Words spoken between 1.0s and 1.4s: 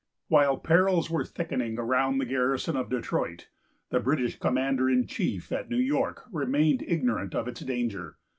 were